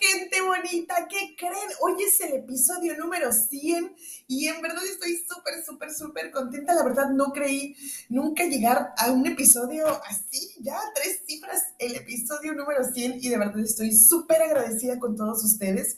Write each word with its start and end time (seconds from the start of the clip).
gente 0.00 0.40
bonita, 0.42 1.08
¿qué 1.08 1.34
creen? 1.36 1.54
Hoy 1.80 2.02
es 2.02 2.20
el 2.20 2.34
episodio 2.34 2.96
número 2.98 3.32
100 3.32 3.94
y 4.26 4.48
en 4.48 4.60
verdad 4.60 4.84
estoy 4.84 5.16
súper, 5.16 5.64
súper, 5.64 5.90
súper 5.92 6.30
contenta. 6.30 6.74
La 6.74 6.84
verdad 6.84 7.08
no 7.10 7.32
creí 7.32 7.74
nunca 8.10 8.44
llegar 8.44 8.92
a 8.98 9.10
un 9.10 9.26
episodio 9.26 9.86
así, 10.04 10.50
ya 10.60 10.78
tres 10.94 11.22
cifras, 11.26 11.62
el 11.78 11.96
episodio 11.96 12.52
número 12.52 12.84
100 12.84 13.20
y 13.22 13.28
de 13.30 13.38
verdad 13.38 13.60
estoy 13.60 13.94
súper 13.94 14.42
agradecida 14.42 14.98
con 14.98 15.16
todos 15.16 15.42
ustedes, 15.42 15.96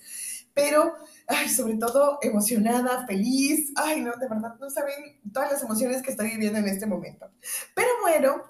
pero, 0.54 0.94
ay, 1.26 1.48
sobre 1.48 1.76
todo 1.76 2.18
emocionada, 2.22 3.06
feliz, 3.06 3.72
ay, 3.76 4.00
no, 4.00 4.12
de 4.16 4.28
verdad 4.28 4.54
no 4.60 4.70
saben 4.70 5.20
todas 5.32 5.52
las 5.52 5.62
emociones 5.62 6.02
que 6.02 6.10
estoy 6.10 6.30
viviendo 6.30 6.58
en 6.58 6.68
este 6.68 6.86
momento. 6.86 7.30
Pero 7.74 7.88
bueno, 8.02 8.44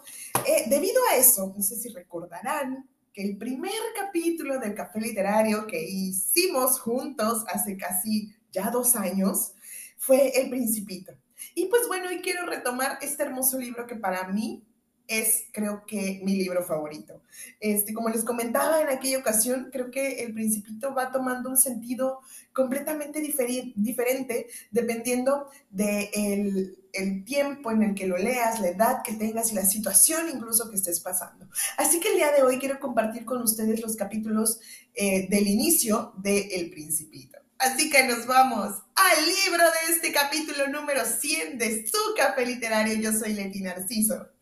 eh, 0.47 0.65
debido 0.69 1.01
a 1.11 1.17
eso, 1.17 1.53
no 1.57 1.63
sé 1.63 1.77
si 1.77 1.89
recordarán, 1.89 2.89
que 3.13 3.23
el 3.23 3.39
primer 3.39 3.73
capítulo 3.97 4.59
del 4.59 4.75
Café 4.75 5.01
Literario 5.01 5.67
que 5.67 5.83
hicimos 5.83 6.79
juntos 6.81 7.45
hace 7.49 7.77
casi 7.79 8.35
ya 8.53 8.71
dos 8.71 8.95
años 8.95 9.53
fue 9.97 10.39
El 10.39 10.51
Principito. 10.51 11.13
Y 11.55 11.67
pues 11.67 11.89
bueno, 11.89 12.09
hoy 12.09 12.21
quiero 12.21 12.45
retomar 12.45 12.99
este 13.01 13.23
hermoso 13.23 13.59
libro 13.59 13.87
que 13.87 13.97
para 13.97 14.29
mí 14.29 14.67
es 15.09 15.45
creo 15.53 15.85
que 15.87 16.21
mi 16.25 16.37
libro 16.37 16.65
favorito. 16.65 17.23
Este, 17.61 17.93
como 17.93 18.09
les 18.09 18.25
comentaba 18.25 18.81
en 18.81 18.89
aquella 18.89 19.19
ocasión, 19.19 19.69
creo 19.73 19.91
que 19.91 20.25
El 20.25 20.35
Principito 20.35 20.95
va 20.95 21.13
tomando 21.13 21.49
un 21.49 21.57
sentido 21.57 22.21
completamente 22.53 23.21
diferente 23.21 24.47
dependiendo 24.71 25.49
del 25.71 26.77
el 26.97 27.25
tiempo 27.25 27.71
en 27.71 27.83
el 27.83 27.95
que 27.95 28.07
lo 28.07 28.17
leas, 28.17 28.61
la 28.61 28.69
edad 28.69 29.03
que 29.05 29.13
tengas 29.13 29.53
y 29.53 29.55
la 29.55 29.65
situación 29.65 30.29
incluso 30.33 30.71
que 30.71 30.77
estés 30.77 31.01
pasando. 31.01 31.47
Así 31.77 32.01
que 32.01 32.09
el 32.09 32.17
día 32.17 32.33
de 32.33 32.43
hoy 32.43 32.59
quiero 32.59 32.81
compartir 32.81 33.25
con 33.25 33.43
ustedes 33.43 33.81
los 33.83 33.97
capítulos 33.97 34.61
eh, 34.95 35.29
del 35.29 35.47
inicio 35.47 36.15
de 36.17 36.49
El 36.57 36.71
Principito. 36.71 37.39
Así 37.59 37.89
que 37.91 38.05
nos 38.05 38.27
vamos 38.27 38.83
al 38.95 39.27
libro 39.27 39.65
de 39.65 39.95
este 39.95 40.13
capítulo 40.13 40.69
número 40.69 41.05
100 41.05 41.59
de 41.59 41.87
su 41.87 41.99
café 42.17 42.45
literario. 42.45 42.95
Yo 42.97 43.13
soy 43.13 43.33
Leti 43.33 43.61
Narciso. 43.61 44.36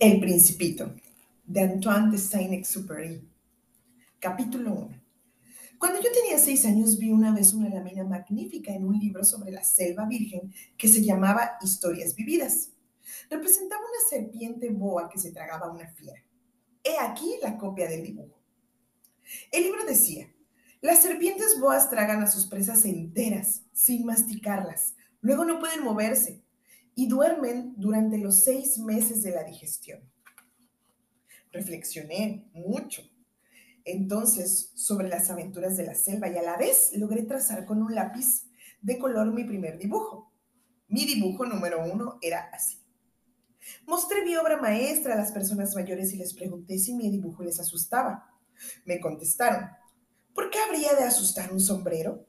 El 0.00 0.18
Principito, 0.18 0.92
de 1.46 1.60
Antoine 1.60 2.10
de 2.10 2.18
Saint-Exupéry. 2.18 3.30
Capítulo 4.18 4.72
1. 4.72 5.02
Cuando 5.78 6.00
yo 6.02 6.10
tenía 6.10 6.36
seis 6.36 6.66
años 6.66 6.98
vi 6.98 7.12
una 7.12 7.32
vez 7.32 7.54
una 7.54 7.68
lámina 7.68 8.02
magnífica 8.02 8.72
en 8.72 8.86
un 8.86 8.98
libro 8.98 9.22
sobre 9.22 9.52
la 9.52 9.62
selva 9.62 10.04
virgen 10.06 10.52
que 10.76 10.88
se 10.88 11.04
llamaba 11.04 11.58
Historias 11.62 12.16
Vividas. 12.16 12.72
Representaba 13.30 13.82
una 13.82 14.08
serpiente 14.10 14.68
boa 14.70 15.08
que 15.08 15.20
se 15.20 15.30
tragaba 15.30 15.70
una 15.70 15.86
fiera. 15.86 16.20
He 16.82 16.98
aquí 16.98 17.36
la 17.40 17.56
copia 17.56 17.88
del 17.88 18.02
dibujo. 18.02 18.36
El 19.52 19.62
libro 19.62 19.86
decía, 19.86 20.28
las 20.80 21.02
serpientes 21.02 21.60
boas 21.60 21.88
tragan 21.88 22.20
a 22.20 22.26
sus 22.26 22.46
presas 22.46 22.84
enteras, 22.84 23.62
sin 23.72 24.04
masticarlas. 24.04 24.96
Luego 25.20 25.44
no 25.44 25.60
pueden 25.60 25.84
moverse, 25.84 26.43
y 26.94 27.08
duermen 27.08 27.74
durante 27.76 28.18
los 28.18 28.44
seis 28.44 28.78
meses 28.78 29.22
de 29.22 29.32
la 29.32 29.44
digestión. 29.44 30.00
Reflexioné 31.52 32.48
mucho 32.52 33.02
entonces 33.84 34.72
sobre 34.74 35.08
las 35.08 35.30
aventuras 35.30 35.76
de 35.76 35.84
la 35.84 35.94
selva 35.94 36.28
y 36.28 36.38
a 36.38 36.42
la 36.42 36.56
vez 36.56 36.92
logré 36.94 37.22
trazar 37.22 37.66
con 37.66 37.82
un 37.82 37.94
lápiz 37.94 38.46
de 38.80 38.98
color 38.98 39.32
mi 39.32 39.44
primer 39.44 39.78
dibujo. 39.78 40.32
Mi 40.88 41.04
dibujo 41.04 41.44
número 41.44 41.84
uno 41.84 42.18
era 42.22 42.50
así. 42.52 42.78
Mostré 43.86 44.24
mi 44.24 44.36
obra 44.36 44.60
maestra 44.60 45.14
a 45.14 45.16
las 45.16 45.32
personas 45.32 45.74
mayores 45.74 46.12
y 46.12 46.16
les 46.16 46.34
pregunté 46.34 46.78
si 46.78 46.94
mi 46.94 47.10
dibujo 47.10 47.42
les 47.42 47.60
asustaba. 47.60 48.30
Me 48.84 49.00
contestaron, 49.00 49.70
¿por 50.34 50.50
qué 50.50 50.58
habría 50.58 50.94
de 50.94 51.04
asustar 51.04 51.52
un 51.52 51.60
sombrero? 51.60 52.26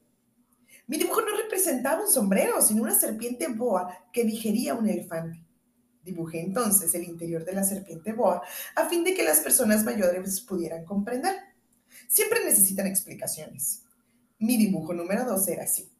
Mi 0.88 0.98
dibujo 0.98 1.22
no 1.22 1.36
representaba 1.36 2.04
un 2.04 2.12
sombrero, 2.12 2.62
sino 2.62 2.84
una 2.84 2.94
serpiente 2.94 3.48
boa 3.48 4.06
que 4.12 4.24
digería 4.24 4.76
un 4.76 4.88
elefante. 4.88 5.44
Dibujé 6.04 6.42
entonces 6.42 6.94
el 6.94 7.04
interior 7.04 7.44
de 7.44 7.54
la 7.54 7.64
serpiente 7.64 8.14
boa 8.14 8.44
a 8.76 8.88
fin 8.88 9.04
de 9.04 9.16
que 9.16 9.24
las 9.24 9.40
personas 9.40 9.84
mayores 9.84 10.42
pudieran 10.42 10.86
comprender. 10.86 11.36
Siempre 12.08 12.46
necesitan 12.46 12.86
explicaciones. 12.86 13.82
Mi 14.38 14.58
dibujo 14.58 14.94
número 14.94 15.26
dos 15.26 15.48
era 15.48 15.64
así. 15.64 15.92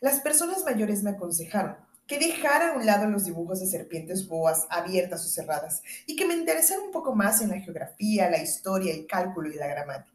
Las 0.00 0.20
personas 0.20 0.64
mayores 0.64 1.02
me 1.02 1.10
aconsejaron 1.10 1.76
que 2.06 2.18
dejara 2.18 2.72
a 2.72 2.76
un 2.76 2.84
lado 2.84 3.08
los 3.08 3.24
dibujos 3.24 3.60
de 3.60 3.66
serpientes 3.66 4.26
boas 4.26 4.66
abiertas 4.70 5.24
o 5.24 5.28
cerradas 5.28 5.82
y 6.06 6.16
que 6.16 6.26
me 6.26 6.34
interesara 6.34 6.80
un 6.80 6.90
poco 6.90 7.14
más 7.14 7.40
en 7.40 7.50
la 7.50 7.60
geografía, 7.60 8.28
la 8.28 8.42
historia, 8.42 8.92
el 8.92 9.06
cálculo 9.06 9.48
y 9.50 9.54
la 9.54 9.68
gramática. 9.68 10.11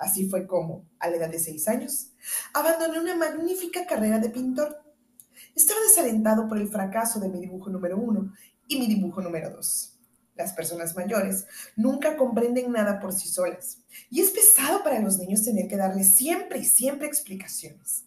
Así 0.00 0.26
fue 0.30 0.46
como, 0.46 0.88
a 0.98 1.10
la 1.10 1.16
edad 1.16 1.30
de 1.30 1.38
seis 1.38 1.68
años, 1.68 2.12
abandoné 2.54 2.98
una 2.98 3.14
magnífica 3.14 3.86
carrera 3.86 4.18
de 4.18 4.30
pintor. 4.30 4.82
Estaba 5.54 5.78
desalentado 5.82 6.48
por 6.48 6.56
el 6.56 6.68
fracaso 6.68 7.20
de 7.20 7.28
mi 7.28 7.38
dibujo 7.38 7.68
número 7.68 7.98
uno 7.98 8.32
y 8.66 8.78
mi 8.78 8.86
dibujo 8.86 9.20
número 9.20 9.50
dos. 9.50 9.98
Las 10.36 10.54
personas 10.54 10.96
mayores 10.96 11.44
nunca 11.76 12.16
comprenden 12.16 12.72
nada 12.72 12.98
por 12.98 13.12
sí 13.12 13.28
solas 13.28 13.82
y 14.08 14.22
es 14.22 14.30
pesado 14.30 14.82
para 14.82 15.00
los 15.00 15.18
niños 15.18 15.44
tener 15.44 15.68
que 15.68 15.76
darles 15.76 16.14
siempre 16.14 16.60
y 16.60 16.64
siempre 16.64 17.06
explicaciones. 17.06 18.06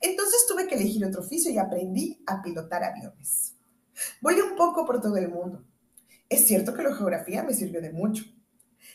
Entonces 0.00 0.44
tuve 0.48 0.66
que 0.66 0.74
elegir 0.74 1.04
otro 1.04 1.20
oficio 1.20 1.52
y 1.52 1.58
aprendí 1.58 2.20
a 2.26 2.42
pilotar 2.42 2.82
aviones. 2.82 3.54
Volé 4.20 4.42
un 4.42 4.56
poco 4.56 4.84
por 4.84 5.00
todo 5.00 5.16
el 5.18 5.28
mundo. 5.28 5.64
Es 6.28 6.48
cierto 6.48 6.74
que 6.74 6.82
la 6.82 6.96
geografía 6.96 7.44
me 7.44 7.54
sirvió 7.54 7.80
de 7.80 7.92
mucho 7.92 8.24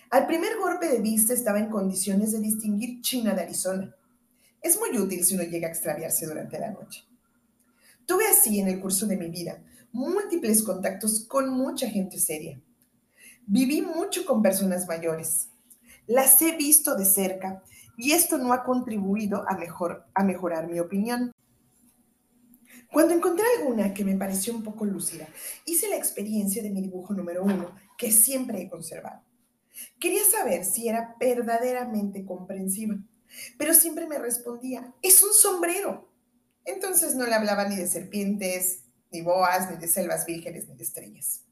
al 0.10 0.26
primer 0.26 0.58
golpe 0.58 0.88
de 0.88 1.00
vista 1.00 1.34
estaba 1.34 1.60
en 1.60 1.70
condiciones 1.70 2.32
de 2.32 2.40
distinguir 2.40 3.02
China 3.02 3.34
de 3.34 3.42
Arizona. 3.42 3.96
Es 4.62 4.80
muy 4.80 4.98
útil 4.98 5.24
si 5.24 5.36
uno 5.36 5.44
llega 5.44 5.68
a 5.68 5.72
extraviarse 5.72 6.26
durante 6.26 6.60
la 6.60 6.72
noche. 6.72 7.04
Tuve 8.06 8.26
así 8.28 8.60
en 8.60 8.70
el 8.70 8.80
curso 8.80 9.06
de 9.06 9.18
mi 9.18 9.30
vida 9.30 9.62
múltiples 9.92 10.64
contactos 10.64 11.26
con 11.28 11.50
mucha 11.50 11.90
gente 11.90 12.20
seria. 12.20 12.62
Viví 13.46 13.82
mucho 13.82 14.26
con 14.26 14.42
personas 14.42 14.88
mayores. 14.88 15.50
Las 16.06 16.42
he 16.42 16.56
visto 16.56 16.96
de 16.96 17.06
cerca 17.06 17.64
y 17.98 18.12
esto 18.12 18.38
no 18.38 18.54
ha 18.54 18.64
contribuido 18.64 19.44
a, 19.48 19.58
a 20.14 20.24
mejorar 20.24 20.68
mi 20.68 20.80
opinión. 20.80 21.32
Cuando 22.92 23.14
encontré 23.14 23.44
alguna 23.60 23.94
que 23.94 24.06
me 24.06 24.16
pareció 24.16 24.54
un 24.54 24.64
poco 24.64 24.86
lúcida, 24.86 25.28
hice 25.66 25.90
la 25.90 25.98
experiencia 25.98 26.64
de 26.64 26.70
mi 26.70 26.82
dibujo 26.82 27.14
número 27.14 27.44
uno, 27.44 27.76
que 27.98 28.12
siempre 28.12 28.62
he 28.62 28.70
conservado. 28.70 29.27
Quería 30.00 30.24
saber 30.26 30.66
si 30.66 30.88
era 30.88 31.16
verdaderamente 31.20 32.26
comprensiva, 32.26 32.96
pero 33.58 33.74
siempre 33.74 34.08
me 34.08 34.18
respondía, 34.18 34.94
es 35.02 35.22
un 35.24 35.34
sombrero. 35.34 36.10
Entonces 36.66 37.16
no 37.16 37.26
le 37.26 37.34
hablaba 37.34 37.68
ni 37.68 37.76
de 37.76 37.88
serpientes, 37.88 38.84
ni 39.12 39.22
boas, 39.22 39.70
ni 39.72 39.78
de 39.78 39.88
selvas 39.88 40.26
vírgenes, 40.26 40.68
ni 40.68 40.76
de 40.76 40.84
estrellas. 40.84 41.44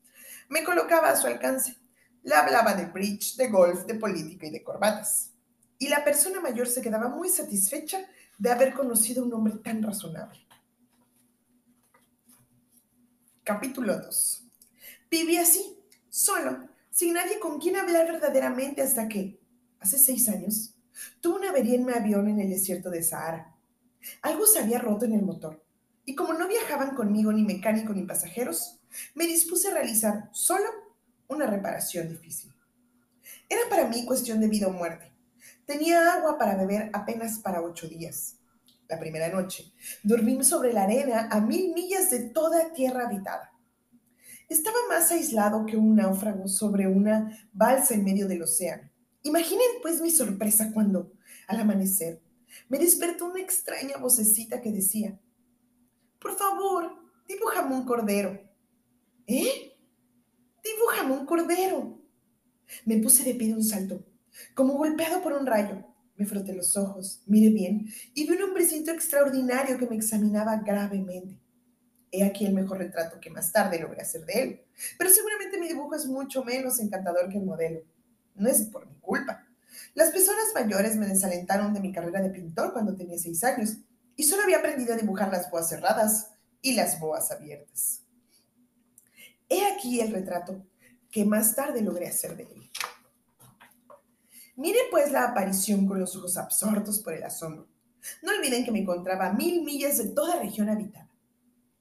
Me 0.50 0.64
colocaba 0.64 1.10
a 1.10 1.16
su 1.16 1.28
alcance. 1.28 1.78
Le 2.24 2.36
hablaba 2.36 2.74
de 2.74 2.86
bridge, 2.86 3.36
de 3.36 3.48
golf, 3.48 3.86
de 3.86 3.96
política 3.96 4.48
y 4.48 4.52
de 4.52 4.64
corbatas. 4.64 5.32
Y 5.78 5.90
la 5.90 6.04
persona 6.04 6.42
mayor 6.42 6.68
se 6.68 6.82
quedaba 6.82 7.10
muy 7.10 7.30
satisfecha 7.30 8.00
de 8.38 8.52
haber 8.52 8.74
conocido 8.74 9.24
a 9.24 9.26
un 9.26 9.34
hombre 9.34 9.56
tan 9.64 9.82
razonable. 9.84 10.40
Capítulo 13.44 14.00
2. 14.00 14.44
Viví 15.10 15.38
así, 15.38 15.78
solo, 16.10 16.68
sin 16.96 17.14
nadie 17.14 17.40
con 17.40 17.60
quien 17.60 17.76
hablar 17.76 18.08
verdaderamente 18.10 18.82
hasta 18.82 19.10
que, 19.10 19.38
hace 19.82 20.00
seis 20.00 20.30
años, 20.30 20.76
tuve 21.20 21.40
una 21.40 21.50
avería 21.50 21.76
en 21.76 21.86
mi 21.86 21.92
avión 21.92 22.30
en 22.30 22.40
el 22.40 22.50
desierto 22.50 22.90
de 22.90 23.04
Sahara. 23.04 23.54
Algo 24.22 24.46
se 24.46 24.60
había 24.60 24.80
roto 24.80 25.04
en 25.04 25.12
el 25.12 25.22
motor, 25.22 25.62
y 26.06 26.16
como 26.16 26.32
no 26.32 26.48
viajaban 26.48 26.96
conmigo 26.96 27.34
ni 27.34 27.44
mecánico 27.44 27.92
ni 27.92 28.04
pasajeros, 28.04 28.80
me 29.14 29.28
dispuse 29.28 29.68
a 29.68 29.74
realizar 29.74 30.30
solo 30.32 30.64
una 31.28 31.48
reparación 31.48 32.08
difícil. 32.08 32.54
Era 33.50 33.68
para 33.70 33.90
mí 33.90 34.06
cuestión 34.06 34.40
de 34.40 34.48
vida 34.48 34.68
o 34.68 34.72
muerte. 34.72 35.12
Tenía 35.66 36.14
agua 36.14 36.38
para 36.38 36.56
beber 36.56 36.92
apenas 36.94 37.40
para 37.40 37.62
ocho 37.62 37.90
días. 37.90 38.38
La 38.88 38.98
primera 38.98 39.28
noche 39.28 39.74
dormí 40.02 40.42
sobre 40.46 40.72
la 40.72 40.84
arena 40.84 41.28
a 41.30 41.42
mil 41.42 41.74
millas 41.74 42.10
de 42.10 42.30
toda 42.30 42.72
tierra 42.72 43.08
habitada. 43.08 43.55
Estaba 44.50 44.78
más 44.90 45.12
aislado 45.12 45.66
que 45.66 45.78
un 45.78 45.96
náufrago 45.96 46.48
sobre 46.48 46.88
una 46.88 47.50
balsa 47.52 47.94
en 47.94 48.04
medio 48.04 48.28
del 48.28 48.44
océano. 48.44 48.90
Imaginen 49.24 49.68
pues 49.82 50.02
mi 50.02 50.12
sorpresa 50.12 50.72
cuando, 50.72 51.12
al 51.48 51.60
amanecer, 51.60 52.22
me 52.70 52.78
despertó 52.78 53.26
una 53.26 53.42
extraña 53.42 53.98
vocecita 53.98 54.62
que 54.62 54.72
decía, 54.72 55.20
por 56.20 56.38
favor, 56.38 56.92
dibújame 57.28 57.76
un 57.76 57.86
cordero. 57.86 58.40
¿Eh? 59.28 59.78
Dibújame 60.64 61.14
un 61.14 61.26
cordero. 61.26 62.02
Me 62.86 62.98
puse 62.98 63.24
de 63.24 63.36
pie 63.36 63.48
de 63.48 63.56
un 63.56 63.64
salto. 63.64 64.06
Como 64.54 64.74
golpeado 64.74 65.22
por 65.22 65.34
un 65.34 65.46
rayo, 65.46 65.86
me 66.18 66.26
froté 66.26 66.54
los 66.54 66.78
ojos, 66.78 67.22
miré 67.26 67.50
bien 67.50 67.88
y 68.14 68.28
vi 68.28 68.36
un 68.36 68.44
hombrecito 68.44 68.92
extraordinario 68.92 69.78
que 69.78 69.88
me 69.88 69.96
examinaba 69.96 70.58
gravemente. 70.58 71.40
He 72.12 72.24
aquí 72.24 72.46
el 72.46 72.54
mejor 72.54 72.78
retrato 72.78 73.20
que 73.20 73.30
más 73.30 73.52
tarde 73.52 73.80
logré 73.80 74.02
hacer 74.02 74.26
de 74.26 74.34
él. 74.42 74.62
Pero 74.98 75.10
seguramente 75.10 75.60
mi 75.60 75.68
dibujo 75.68 75.96
es 75.96 76.06
mucho 76.06 76.44
menos 76.44 76.80
encantador 76.80 77.30
que 77.30 77.38
el 77.38 77.46
modelo. 77.46 77.82
No 78.36 78.50
es 78.50 78.62
por 78.64 78.88
mi 78.88 78.96
culpa. 79.00 79.46
Las 79.94 80.12
personas 80.12 80.46
mayores 80.54 80.96
me 80.96 81.08
desalentaron 81.08 81.74
de 81.74 81.80
mi 81.80 81.92
carrera 81.92 82.22
de 82.22 82.30
pintor 82.30 82.74
cuando 82.74 82.96
tenía 82.96 83.18
seis 83.18 83.44
años 83.44 83.78
y 84.16 84.24
solo 84.24 84.44
había 84.44 84.60
aprendido 84.60 84.94
a 84.94 84.98
dibujar 84.98 85.32
las 85.32 85.50
boas 85.50 85.70
cerradas 85.70 86.32
y 86.62 86.74
las 86.74 87.00
boas 87.00 87.32
abiertas. 87.32 88.02
He 89.50 89.66
aquí 89.74 90.00
el 90.00 90.12
retrato 90.12 90.66
que 91.12 91.26
más 91.26 91.56
tarde 91.56 91.82
logré 91.82 92.08
hacer 92.08 92.36
de 92.36 92.44
él. 92.44 92.72
Mire 94.56 94.80
pues 94.90 95.12
la 95.12 95.26
aparición 95.26 95.86
con 95.86 96.00
los 96.00 96.16
ojos 96.16 96.38
absortos 96.38 97.00
por 97.00 97.14
el 97.14 97.24
asombro. 97.24 97.68
No 98.22 98.32
olviden 98.32 98.64
que 98.64 98.72
me 98.72 98.80
encontraba 98.80 99.28
a 99.28 99.34
mil 99.34 99.64
millas 99.64 99.98
de 99.98 100.10
toda 100.10 100.40
región 100.40 100.70
habitada. 100.70 101.05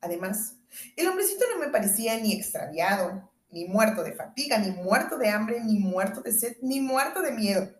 Además, 0.04 0.56
el 0.96 1.08
hombrecito 1.08 1.44
no 1.52 1.64
me 1.64 1.70
parecía 1.70 2.20
ni 2.20 2.32
extraviado, 2.32 3.30
ni 3.50 3.66
muerto 3.66 4.02
de 4.02 4.12
fatiga, 4.12 4.58
ni 4.58 4.70
muerto 4.70 5.16
de 5.18 5.28
hambre, 5.28 5.62
ni 5.64 5.78
muerto 5.78 6.20
de 6.20 6.32
sed, 6.32 6.56
ni 6.62 6.80
muerto 6.80 7.22
de 7.22 7.32
miedo. 7.32 7.70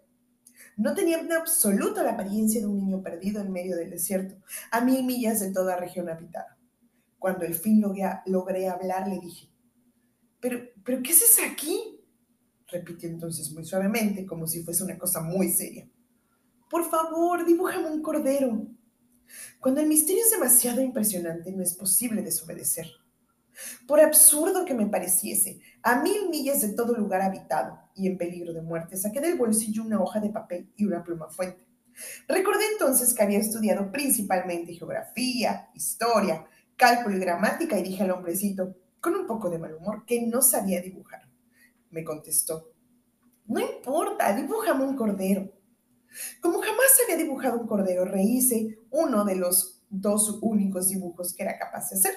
No 0.76 0.94
tenía 0.94 1.18
en 1.18 1.32
absoluto 1.32 2.02
la 2.02 2.12
apariencia 2.12 2.60
de 2.60 2.66
un 2.66 2.78
niño 2.78 3.02
perdido 3.02 3.40
en 3.40 3.52
medio 3.52 3.76
del 3.76 3.90
desierto, 3.90 4.36
a 4.70 4.80
mil 4.80 5.04
millas 5.04 5.40
de 5.40 5.52
toda 5.52 5.76
región 5.76 6.08
habitada. 6.08 6.56
Cuando 7.18 7.44
al 7.44 7.54
fin 7.54 7.80
logré, 7.80 8.04
logré 8.26 8.68
hablar, 8.68 9.08
le 9.08 9.18
dije, 9.20 9.54
¿Pero, 10.44 10.60
¿pero 10.84 11.02
qué 11.02 11.12
haces 11.12 11.38
aquí? 11.50 12.04
Repitió 12.66 13.08
entonces 13.08 13.50
muy 13.52 13.64
suavemente, 13.64 14.26
como 14.26 14.46
si 14.46 14.62
fuese 14.62 14.84
una 14.84 14.98
cosa 14.98 15.22
muy 15.22 15.48
seria. 15.48 15.88
Por 16.68 16.84
favor, 16.90 17.46
dibújame 17.46 17.88
un 17.88 18.02
cordero. 18.02 18.66
Cuando 19.60 19.80
el 19.80 19.86
misterio 19.86 20.22
es 20.24 20.30
demasiado 20.30 20.80
impresionante, 20.80 21.52
no 21.52 21.62
es 21.62 21.74
posible 21.74 22.22
desobedecer. 22.22 22.86
Por 23.86 24.00
absurdo 24.00 24.64
que 24.64 24.74
me 24.74 24.86
pareciese, 24.86 25.60
a 25.82 26.02
mil 26.02 26.28
millas 26.28 26.60
de 26.60 26.72
todo 26.72 26.94
lugar 26.94 27.22
habitado 27.22 27.78
y 27.94 28.06
en 28.06 28.18
peligro 28.18 28.52
de 28.52 28.62
muerte, 28.62 28.96
saqué 28.96 29.20
del 29.20 29.38
bolsillo 29.38 29.84
una 29.84 30.00
hoja 30.00 30.20
de 30.20 30.30
papel 30.30 30.72
y 30.76 30.84
una 30.84 31.04
pluma 31.04 31.28
fuente. 31.28 31.66
Recordé 32.26 32.64
entonces 32.72 33.14
que 33.14 33.22
había 33.22 33.38
estudiado 33.38 33.92
principalmente 33.92 34.74
geografía, 34.74 35.70
historia, 35.74 36.46
cálculo 36.76 37.16
y 37.16 37.20
gramática 37.20 37.78
y 37.78 37.84
dije 37.84 38.02
al 38.02 38.10
hombrecito, 38.10 38.76
con 39.00 39.14
un 39.14 39.26
poco 39.26 39.50
de 39.50 39.58
mal 39.58 39.74
humor, 39.74 40.04
que 40.04 40.26
no 40.26 40.42
sabía 40.42 40.80
dibujar. 40.80 41.28
Me 41.90 42.02
contestó, 42.02 42.74
no 43.46 43.60
importa, 43.60 44.34
dibújame 44.34 44.84
un 44.84 44.96
cordero. 44.96 45.52
Como 46.40 46.60
jamás 46.60 46.98
había 47.04 47.22
dibujado 47.22 47.58
un 47.58 47.66
cordero, 47.66 48.04
rehice 48.04 48.78
uno 48.94 49.24
de 49.24 49.34
los 49.34 49.82
dos 49.90 50.38
únicos 50.40 50.88
dibujos 50.88 51.34
que 51.34 51.42
era 51.42 51.58
capaz 51.58 51.90
de 51.90 51.96
hacer, 51.96 52.14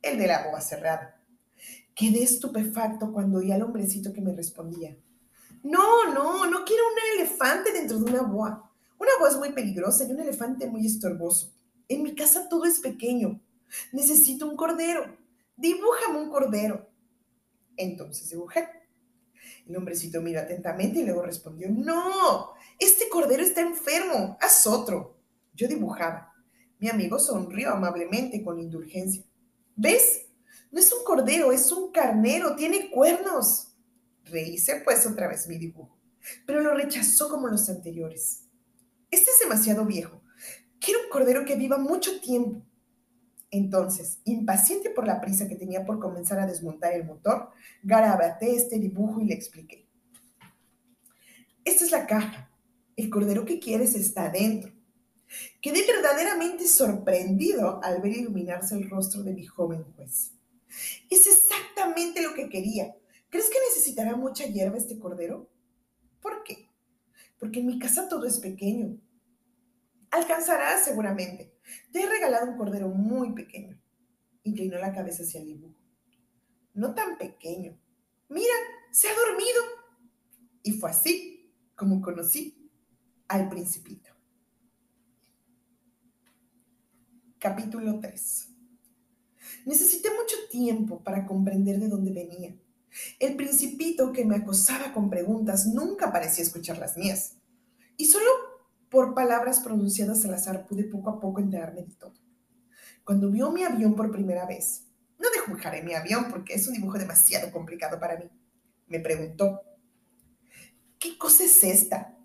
el 0.00 0.18
de 0.18 0.26
la 0.26 0.48
boa 0.48 0.60
cerrada. 0.60 1.22
Quedé 1.94 2.22
estupefacto 2.22 3.12
cuando 3.12 3.38
oí 3.38 3.52
al 3.52 3.62
hombrecito 3.62 4.12
que 4.12 4.22
me 4.22 4.34
respondía. 4.34 4.96
No, 5.62 6.12
no, 6.14 6.46
no 6.46 6.64
quiero 6.64 6.82
un 6.86 7.20
elefante 7.20 7.72
dentro 7.72 7.98
de 7.98 8.10
una 8.10 8.22
boa. 8.22 8.72
Una 8.98 9.10
boa 9.18 9.28
es 9.28 9.36
muy 9.36 9.52
peligrosa 9.52 10.04
y 10.04 10.12
un 10.12 10.20
elefante 10.20 10.66
muy 10.66 10.86
estorboso. 10.86 11.52
En 11.88 12.02
mi 12.02 12.14
casa 12.14 12.48
todo 12.48 12.64
es 12.64 12.80
pequeño. 12.80 13.42
Necesito 13.92 14.48
un 14.48 14.56
cordero. 14.56 15.18
Dibújame 15.56 16.20
un 16.20 16.30
cordero. 16.30 16.88
Entonces 17.76 18.30
dibujé. 18.30 18.66
El 19.66 19.76
hombrecito 19.76 20.22
miró 20.22 20.40
atentamente 20.40 21.00
y 21.00 21.04
luego 21.04 21.22
respondió, 21.22 21.68
no, 21.70 22.52
este 22.78 23.08
cordero 23.10 23.42
está 23.42 23.60
enfermo, 23.60 24.38
haz 24.40 24.66
otro. 24.66 25.17
Yo 25.58 25.66
dibujaba. 25.66 26.32
Mi 26.78 26.88
amigo 26.88 27.18
sonrió 27.18 27.70
amablemente 27.70 28.44
con 28.44 28.60
indulgencia. 28.60 29.24
¿Ves? 29.74 30.26
No 30.70 30.78
es 30.78 30.92
un 30.92 31.02
cordero, 31.04 31.50
es 31.50 31.72
un 31.72 31.90
carnero, 31.90 32.54
tiene 32.54 32.90
cuernos. 32.90 33.74
Rehice 34.24 34.82
pues 34.84 35.04
otra 35.04 35.26
vez 35.26 35.48
mi 35.48 35.58
dibujo, 35.58 35.98
pero 36.46 36.60
lo 36.60 36.74
rechazó 36.74 37.28
como 37.28 37.48
los 37.48 37.68
anteriores. 37.68 38.44
Este 39.10 39.30
es 39.32 39.40
demasiado 39.40 39.84
viejo. 39.84 40.22
Quiero 40.78 41.00
un 41.02 41.10
cordero 41.10 41.44
que 41.44 41.56
viva 41.56 41.76
mucho 41.76 42.20
tiempo. 42.20 42.64
Entonces, 43.50 44.20
impaciente 44.24 44.90
por 44.90 45.06
la 45.08 45.20
prisa 45.20 45.48
que 45.48 45.56
tenía 45.56 45.84
por 45.84 45.98
comenzar 45.98 46.38
a 46.38 46.46
desmontar 46.46 46.92
el 46.92 47.04
motor, 47.04 47.50
garabaté 47.82 48.54
este 48.54 48.78
dibujo 48.78 49.20
y 49.20 49.26
le 49.26 49.34
expliqué. 49.34 49.88
Esta 51.64 51.84
es 51.84 51.90
la 51.90 52.06
caja. 52.06 52.48
El 52.94 53.10
cordero 53.10 53.44
que 53.44 53.58
quieres 53.58 53.96
está 53.96 54.26
adentro. 54.26 54.77
Quedé 55.60 55.86
verdaderamente 55.86 56.66
sorprendido 56.66 57.80
al 57.82 58.00
ver 58.00 58.16
iluminarse 58.16 58.74
el 58.74 58.88
rostro 58.88 59.22
de 59.22 59.34
mi 59.34 59.44
joven 59.44 59.84
juez. 59.94 60.32
Es 61.10 61.26
exactamente 61.26 62.22
lo 62.22 62.34
que 62.34 62.48
quería. 62.48 62.94
¿Crees 63.30 63.50
que 63.50 63.58
necesitará 63.68 64.16
mucha 64.16 64.46
hierba 64.46 64.78
este 64.78 64.98
cordero? 64.98 65.50
¿Por 66.20 66.42
qué? 66.44 66.68
Porque 67.38 67.60
en 67.60 67.66
mi 67.66 67.78
casa 67.78 68.08
todo 68.08 68.26
es 68.26 68.38
pequeño. 68.38 68.98
Alcanzará 70.10 70.82
seguramente. 70.82 71.52
Te 71.92 72.02
he 72.02 72.08
regalado 72.08 72.50
un 72.50 72.56
cordero 72.56 72.88
muy 72.88 73.32
pequeño. 73.32 73.78
Inclinó 74.44 74.78
la 74.78 74.94
cabeza 74.94 75.22
hacia 75.22 75.40
el 75.40 75.46
dibujo. 75.46 75.78
No 76.72 76.94
tan 76.94 77.18
pequeño. 77.18 77.78
Mira, 78.28 78.54
se 78.92 79.08
ha 79.08 79.14
dormido. 79.14 79.62
Y 80.62 80.72
fue 80.72 80.90
así 80.90 81.52
como 81.76 82.00
conocí 82.00 82.70
al 83.28 83.48
principito. 83.48 84.17
Capítulo 87.38 88.00
3. 88.00 88.48
Necesité 89.64 90.10
mucho 90.10 90.34
tiempo 90.50 91.04
para 91.04 91.24
comprender 91.24 91.78
de 91.78 91.86
dónde 91.86 92.12
venía. 92.12 92.56
El 93.20 93.36
principito 93.36 94.12
que 94.12 94.24
me 94.24 94.34
acosaba 94.34 94.92
con 94.92 95.08
preguntas 95.08 95.66
nunca 95.66 96.10
parecía 96.10 96.42
escuchar 96.42 96.78
las 96.78 96.96
mías. 96.96 97.36
Y 97.96 98.06
solo 98.06 98.26
por 98.88 99.14
palabras 99.14 99.60
pronunciadas 99.60 100.24
al 100.24 100.34
azar 100.34 100.66
pude 100.66 100.82
poco 100.82 101.10
a 101.10 101.20
poco 101.20 101.38
enterarme 101.40 101.82
de 101.82 101.94
todo. 101.94 102.14
Cuando 103.04 103.30
vio 103.30 103.52
mi 103.52 103.62
avión 103.62 103.94
por 103.94 104.10
primera 104.10 104.44
vez, 104.44 104.88
no 105.18 105.28
dibujaré 105.30 105.84
mi 105.84 105.94
avión 105.94 106.26
porque 106.30 106.54
es 106.54 106.66
un 106.66 106.74
dibujo 106.74 106.98
demasiado 106.98 107.52
complicado 107.52 108.00
para 108.00 108.16
mí, 108.18 108.28
me 108.88 108.98
preguntó, 108.98 109.62
¿qué 110.98 111.16
cosa 111.16 111.44
es 111.44 111.62
esta? 111.62 112.18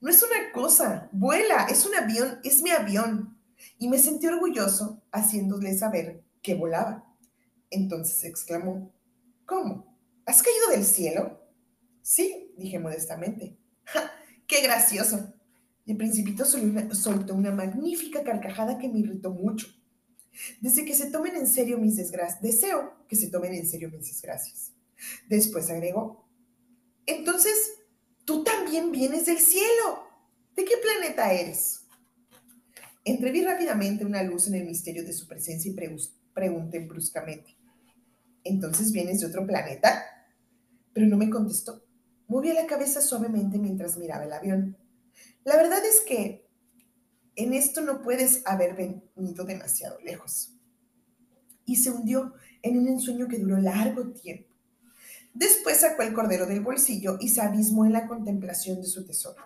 No 0.00 0.08
es 0.08 0.22
una 0.22 0.50
cosa, 0.52 1.10
vuela, 1.12 1.66
es 1.66 1.84
un 1.84 1.94
avión, 1.94 2.40
es 2.42 2.62
mi 2.62 2.70
avión. 2.70 3.39
Y 3.78 3.88
me 3.88 3.98
sentí 3.98 4.26
orgulloso 4.26 5.02
haciéndole 5.12 5.76
saber 5.76 6.22
que 6.42 6.54
volaba. 6.54 7.06
Entonces 7.70 8.24
exclamó, 8.24 8.92
¿cómo? 9.46 9.96
¿Has 10.26 10.42
caído 10.42 10.68
del 10.70 10.84
cielo? 10.84 11.40
Sí, 12.02 12.52
dije 12.56 12.78
modestamente. 12.78 13.56
¡Qué 14.46 14.62
gracioso! 14.62 15.34
El 15.86 15.96
principito 15.96 16.44
soltó 16.44 17.34
una 17.34 17.50
magnífica 17.50 18.22
carcajada 18.22 18.78
que 18.78 18.88
me 18.88 19.00
irritó 19.00 19.30
mucho. 19.30 19.68
Desde 20.60 20.84
que 20.84 20.94
se 20.94 21.10
tomen 21.10 21.36
en 21.36 21.46
serio 21.46 21.78
mis 21.78 21.96
desgracias, 21.96 22.40
deseo 22.40 23.06
que 23.08 23.16
se 23.16 23.28
tomen 23.28 23.54
en 23.54 23.66
serio 23.66 23.90
mis 23.90 24.06
desgracias. 24.06 24.72
Después 25.28 25.68
agregó, 25.70 26.30
entonces, 27.10 27.72
tú 28.24 28.44
también 28.44 28.92
vienes 28.92 29.26
del 29.26 29.38
cielo. 29.38 30.04
¿De 30.54 30.64
qué 30.64 30.76
planeta 30.76 31.32
eres? 31.32 31.79
Entreví 33.04 33.42
rápidamente 33.42 34.04
una 34.04 34.22
luz 34.22 34.48
en 34.48 34.54
el 34.54 34.66
misterio 34.66 35.04
de 35.04 35.12
su 35.12 35.26
presencia 35.26 35.70
y 35.70 35.76
pregunté 36.34 36.80
bruscamente, 36.80 37.56
¿entonces 38.44 38.92
vienes 38.92 39.20
de 39.20 39.26
otro 39.26 39.46
planeta? 39.46 40.04
Pero 40.92 41.06
no 41.06 41.16
me 41.16 41.30
contestó. 41.30 41.82
Movía 42.28 42.54
la 42.54 42.66
cabeza 42.66 43.00
suavemente 43.00 43.58
mientras 43.58 43.96
miraba 43.96 44.24
el 44.24 44.32
avión. 44.32 44.76
La 45.44 45.56
verdad 45.56 45.84
es 45.84 46.00
que 46.00 46.46
en 47.36 47.54
esto 47.54 47.80
no 47.80 48.02
puedes 48.02 48.42
haber 48.46 48.74
venido 48.74 49.44
demasiado 49.44 49.98
lejos. 50.00 50.54
Y 51.64 51.76
se 51.76 51.90
hundió 51.90 52.34
en 52.62 52.78
un 52.78 52.88
ensueño 52.88 53.28
que 53.28 53.38
duró 53.38 53.56
largo 53.56 54.12
tiempo. 54.12 54.54
Después 55.32 55.78
sacó 55.78 56.02
el 56.02 56.12
cordero 56.12 56.46
del 56.46 56.60
bolsillo 56.60 57.16
y 57.20 57.28
se 57.28 57.40
abismó 57.40 57.86
en 57.86 57.92
la 57.92 58.06
contemplación 58.06 58.80
de 58.80 58.86
su 58.86 59.06
tesoro. 59.06 59.42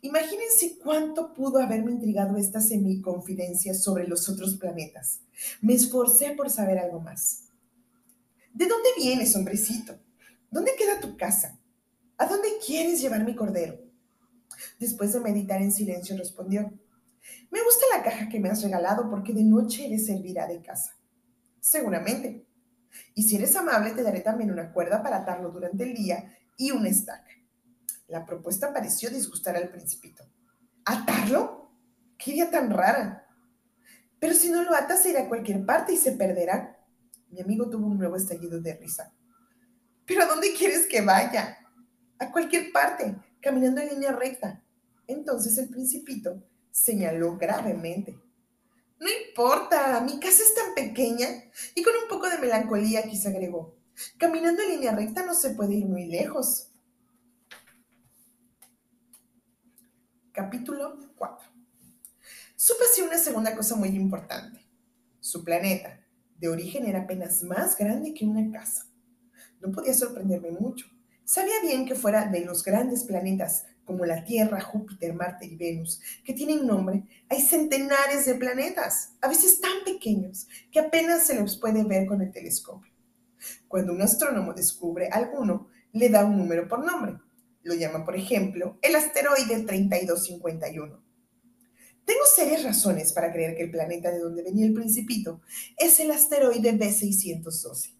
Imagínense 0.00 0.78
cuánto 0.78 1.32
pudo 1.32 1.60
haberme 1.60 1.92
intrigado 1.92 2.36
esta 2.36 2.60
semiconfidencia 2.60 3.74
sobre 3.74 4.06
los 4.06 4.28
otros 4.28 4.56
planetas. 4.56 5.20
Me 5.60 5.74
esforcé 5.74 6.32
por 6.32 6.50
saber 6.50 6.78
algo 6.78 7.00
más. 7.00 7.44
¿De 8.52 8.66
dónde 8.66 8.88
vienes, 8.96 9.34
hombrecito? 9.36 9.98
¿Dónde 10.50 10.72
queda 10.76 11.00
tu 11.00 11.16
casa? 11.16 11.58
¿A 12.18 12.26
dónde 12.26 12.48
quieres 12.64 13.00
llevar 13.00 13.24
mi 13.24 13.34
cordero? 13.34 13.78
Después 14.78 15.12
de 15.12 15.20
meditar 15.20 15.62
en 15.62 15.72
silencio, 15.72 16.16
respondió, 16.16 16.72
me 17.50 17.62
gusta 17.62 17.84
la 17.96 18.02
caja 18.02 18.28
que 18.28 18.40
me 18.40 18.48
has 18.48 18.62
regalado 18.62 19.08
porque 19.08 19.32
de 19.32 19.44
noche 19.44 19.88
le 19.88 19.98
servirá 19.98 20.46
de 20.46 20.60
casa. 20.60 20.96
Seguramente. 21.60 22.46
Y 23.14 23.22
si 23.22 23.36
eres 23.36 23.56
amable, 23.56 23.92
te 23.92 24.02
daré 24.02 24.20
también 24.20 24.50
una 24.50 24.72
cuerda 24.72 25.02
para 25.02 25.18
atarlo 25.18 25.50
durante 25.50 25.84
el 25.84 25.94
día 25.94 26.36
y 26.56 26.70
una 26.72 26.88
estaca. 26.88 27.30
La 28.12 28.26
propuesta 28.26 28.74
pareció 28.74 29.08
disgustar 29.08 29.56
al 29.56 29.70
principito. 29.70 30.22
¿Atarlo? 30.84 31.72
¿Qué 32.18 32.32
idea 32.32 32.50
tan 32.50 32.68
rara? 32.68 33.26
Pero 34.20 34.34
si 34.34 34.50
no 34.50 34.62
lo 34.62 34.74
atas, 34.74 35.02
se 35.02 35.12
irá 35.12 35.22
a 35.22 35.28
cualquier 35.30 35.64
parte 35.64 35.94
y 35.94 35.96
se 35.96 36.12
perderá. 36.12 36.78
Mi 37.30 37.40
amigo 37.40 37.70
tuvo 37.70 37.86
un 37.86 37.96
nuevo 37.96 38.16
estallido 38.16 38.60
de 38.60 38.74
risa. 38.74 39.14
¿Pero 40.04 40.24
a 40.24 40.26
dónde 40.26 40.52
quieres 40.52 40.86
que 40.86 41.00
vaya? 41.00 41.56
A 42.18 42.30
cualquier 42.30 42.70
parte, 42.70 43.16
caminando 43.40 43.80
en 43.80 43.88
línea 43.88 44.12
recta. 44.12 44.62
Entonces 45.06 45.56
el 45.56 45.70
principito 45.70 46.46
señaló 46.70 47.38
gravemente. 47.38 48.20
No 49.00 49.06
importa, 49.26 50.02
mi 50.02 50.20
casa 50.20 50.42
es 50.42 50.54
tan 50.54 50.74
pequeña. 50.74 51.28
Y 51.74 51.82
con 51.82 51.94
un 51.94 52.10
poco 52.10 52.28
de 52.28 52.36
melancolía 52.36 53.04
quizá 53.04 53.30
agregó. 53.30 53.74
Caminando 54.18 54.60
en 54.60 54.68
línea 54.68 54.94
recta 54.94 55.24
no 55.24 55.32
se 55.32 55.54
puede 55.54 55.76
ir 55.76 55.86
muy 55.86 56.04
lejos. 56.04 56.71
Capítulo 60.32 60.96
4. 61.16 61.46
Supe 62.56 62.84
así 62.90 63.02
una 63.02 63.18
segunda 63.18 63.54
cosa 63.54 63.76
muy 63.76 63.90
importante. 63.90 64.66
Su 65.20 65.44
planeta, 65.44 66.00
de 66.38 66.48
origen, 66.48 66.86
era 66.86 67.02
apenas 67.02 67.42
más 67.42 67.76
grande 67.76 68.14
que 68.14 68.24
una 68.24 68.50
casa. 68.50 68.86
No 69.60 69.70
podía 69.70 69.92
sorprenderme 69.92 70.50
mucho. 70.52 70.86
Sabía 71.26 71.60
bien 71.60 71.84
que 71.84 71.94
fuera 71.94 72.30
de 72.30 72.46
los 72.46 72.64
grandes 72.64 73.04
planetas 73.04 73.66
como 73.84 74.06
la 74.06 74.24
Tierra, 74.24 74.62
Júpiter, 74.62 75.12
Marte 75.12 75.44
y 75.44 75.56
Venus, 75.56 76.00
que 76.24 76.32
tienen 76.32 76.66
nombre, 76.66 77.04
hay 77.28 77.42
centenares 77.42 78.24
de 78.24 78.34
planetas, 78.36 79.12
a 79.20 79.28
veces 79.28 79.60
tan 79.60 79.84
pequeños 79.84 80.48
que 80.70 80.80
apenas 80.80 81.26
se 81.26 81.38
los 81.38 81.58
puede 81.58 81.84
ver 81.84 82.06
con 82.06 82.22
el 82.22 82.32
telescopio. 82.32 82.90
Cuando 83.68 83.92
un 83.92 84.00
astrónomo 84.00 84.54
descubre 84.54 85.08
alguno, 85.08 85.68
le 85.92 86.08
da 86.08 86.24
un 86.24 86.38
número 86.38 86.66
por 86.66 86.82
nombre. 86.86 87.18
Lo 87.62 87.74
llama, 87.74 88.04
por 88.04 88.16
ejemplo, 88.16 88.78
el 88.82 88.96
asteroide 88.96 89.62
3251. 89.64 91.02
Tengo 92.04 92.20
serias 92.34 92.64
razones 92.64 93.12
para 93.12 93.32
creer 93.32 93.56
que 93.56 93.62
el 93.62 93.70
planeta 93.70 94.10
de 94.10 94.18
donde 94.18 94.42
venía 94.42 94.66
el 94.66 94.74
principito 94.74 95.40
es 95.76 96.00
el 96.00 96.10
asteroide 96.10 96.76
B612. 96.76 97.94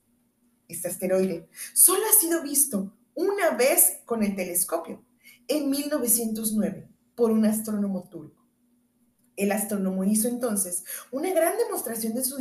Este 0.66 0.88
asteroide 0.88 1.48
solo 1.74 2.02
ha 2.08 2.20
sido 2.20 2.42
visto 2.42 2.96
una 3.14 3.50
vez 3.50 3.98
con 4.04 4.22
el 4.22 4.34
telescopio, 4.34 5.04
en 5.46 5.70
1909, 5.70 6.88
por 7.14 7.30
un 7.30 7.44
astrónomo 7.44 8.08
turco. 8.08 8.42
El 9.36 9.52
astrónomo 9.52 10.04
hizo 10.04 10.28
entonces 10.28 10.84
una 11.10 11.32
gran 11.32 11.56
demostración 11.56 12.14
de 12.14 12.24
su 12.24 12.36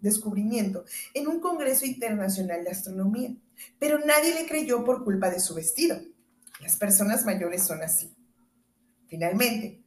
descubrimiento 0.00 0.84
en 1.14 1.28
un 1.28 1.40
Congreso 1.40 1.84
Internacional 1.84 2.64
de 2.64 2.70
Astronomía, 2.70 3.36
pero 3.78 3.98
nadie 3.98 4.34
le 4.34 4.46
creyó 4.46 4.84
por 4.84 5.04
culpa 5.04 5.30
de 5.30 5.40
su 5.40 5.54
vestido. 5.54 6.00
Las 6.60 6.76
personas 6.76 7.24
mayores 7.24 7.62
son 7.62 7.82
así. 7.82 8.14
Finalmente, 9.08 9.82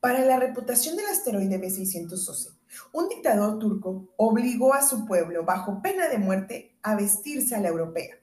para 0.00 0.24
la 0.24 0.38
reputación 0.38 0.96
del 0.96 1.06
asteroide 1.06 1.60
B612, 1.60 2.58
un 2.92 3.08
dictador 3.08 3.58
turco 3.58 4.12
obligó 4.16 4.74
a 4.74 4.82
su 4.82 5.06
pueblo, 5.06 5.44
bajo 5.44 5.82
pena 5.82 6.08
de 6.08 6.18
muerte, 6.18 6.76
a 6.82 6.94
vestirse 6.94 7.54
a 7.54 7.60
la 7.60 7.68
europea. 7.68 8.16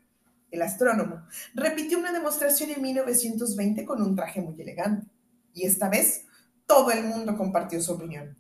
El 0.51 0.61
astrónomo 0.61 1.25
repitió 1.53 1.97
una 1.97 2.13
demostración 2.13 2.71
en 2.71 2.81
1920 2.81 3.83
con 3.85 4.01
un 4.01 4.15
traje 4.15 4.41
muy 4.41 4.59
elegante. 4.61 5.07
Y 5.53 5.65
esta 5.65 5.89
vez 5.89 6.25
todo 6.65 6.91
el 6.91 7.03
mundo 7.03 7.37
compartió 7.37 7.81
su 7.81 7.93
opinión. 7.93 8.37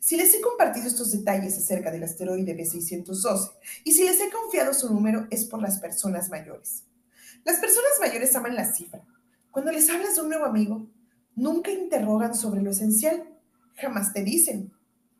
Si 0.00 0.16
les 0.16 0.34
he 0.34 0.40
compartido 0.40 0.86
estos 0.86 1.12
detalles 1.12 1.58
acerca 1.58 1.90
del 1.90 2.04
asteroide 2.04 2.56
B612 2.56 3.50
y 3.84 3.92
si 3.92 4.04
les 4.04 4.20
he 4.20 4.30
confiado 4.30 4.72
su 4.72 4.92
número 4.92 5.26
es 5.30 5.44
por 5.44 5.60
las 5.60 5.78
personas 5.78 6.30
mayores. 6.30 6.84
Las 7.46 7.58
personas 7.58 7.92
mayores 7.98 8.36
aman 8.36 8.54
la 8.54 8.70
cifra. 8.70 9.02
Cuando 9.50 9.72
les 9.72 9.88
hablas 9.88 10.16
de 10.16 10.20
un 10.20 10.28
nuevo 10.28 10.44
amigo, 10.44 10.86
Nunca 11.36 11.70
interrogan 11.70 12.34
sobre 12.34 12.62
lo 12.62 12.70
esencial. 12.70 13.28
Jamás 13.74 14.14
te 14.14 14.24
dicen, 14.24 14.72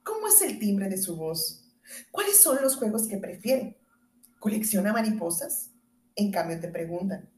¿cómo 0.02 0.28
es 0.28 0.40
el 0.40 0.58
timbre 0.58 0.88
de 0.88 0.96
su 0.96 1.14
voz? 1.14 1.62
¿Cuáles 2.10 2.38
son 2.38 2.56
los 2.62 2.76
juegos 2.76 3.06
que 3.06 3.18
prefiere? 3.18 3.78
¿Colecciona 4.40 4.94
mariposas? 4.94 5.72
En 6.14 6.32
cambio 6.32 6.58
te 6.58 6.68
preguntan, 6.68 7.30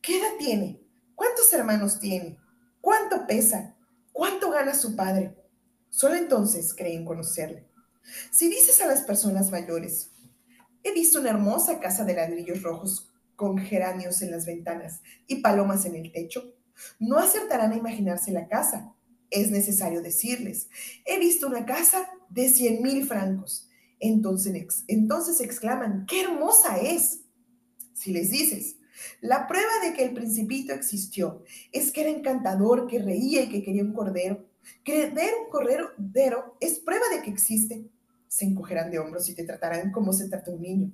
¿qué 0.00 0.18
edad 0.18 0.32
tiene? 0.38 0.80
¿Cuántos 1.14 1.52
hermanos 1.52 2.00
tiene? 2.00 2.38
¿Cuánto 2.80 3.26
pesa? 3.26 3.76
¿Cuánto 4.12 4.50
gana 4.50 4.72
su 4.72 4.96
padre? 4.96 5.36
Solo 5.90 6.14
entonces 6.14 6.72
creen 6.74 7.04
conocerle. 7.04 7.68
Si 8.30 8.48
dices 8.48 8.80
a 8.80 8.86
las 8.86 9.02
personas 9.02 9.50
mayores, 9.50 10.10
he 10.82 10.94
visto 10.94 11.20
una 11.20 11.30
hermosa 11.30 11.80
casa 11.80 12.02
de 12.04 12.14
ladrillos 12.14 12.62
rojos 12.62 13.11
con 13.36 13.58
geranios 13.58 14.22
en 14.22 14.30
las 14.30 14.46
ventanas 14.46 15.00
y 15.26 15.36
palomas 15.36 15.84
en 15.86 15.96
el 15.96 16.12
techo, 16.12 16.54
no 16.98 17.18
acertarán 17.18 17.72
a 17.72 17.76
imaginarse 17.76 18.32
la 18.32 18.48
casa. 18.48 18.94
Es 19.30 19.50
necesario 19.50 20.02
decirles, 20.02 20.68
he 21.04 21.18
visto 21.18 21.46
una 21.46 21.64
casa 21.64 22.08
de 22.28 22.48
100 22.48 22.82
mil 22.82 23.06
francos. 23.06 23.68
Entonces, 23.98 25.40
exclaman, 25.40 26.06
¡qué 26.06 26.22
hermosa 26.22 26.78
es! 26.78 27.20
Si 27.94 28.12
les 28.12 28.30
dices, 28.30 28.76
la 29.20 29.46
prueba 29.46 29.70
de 29.84 29.94
que 29.94 30.04
el 30.04 30.12
principito 30.12 30.72
existió 30.72 31.44
es 31.70 31.92
que 31.92 32.02
era 32.02 32.10
encantador, 32.10 32.86
que 32.86 32.98
reía 32.98 33.42
y 33.42 33.48
que 33.48 33.62
quería 33.62 33.84
un 33.84 33.92
cordero. 33.92 34.44
Creer 34.84 35.32
un 35.44 35.50
cordero 35.50 36.56
es 36.60 36.80
prueba 36.80 37.04
de 37.14 37.22
que 37.22 37.30
existe. 37.30 37.88
Se 38.28 38.44
encogerán 38.44 38.90
de 38.90 38.98
hombros 38.98 39.28
y 39.28 39.34
te 39.34 39.44
tratarán 39.44 39.92
como 39.92 40.12
se 40.12 40.28
trata 40.28 40.50
un 40.50 40.62
niño. 40.62 40.92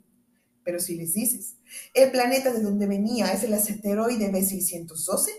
Pero 0.69 0.81
si 0.81 0.97
les 0.97 1.15
dices, 1.15 1.55
el 1.95 2.11
planeta 2.11 2.53
de 2.53 2.61
donde 2.61 2.87
venía 2.87 3.33
es 3.33 3.43
el 3.43 3.55
asteroide 3.55 4.31
B612, 4.31 5.31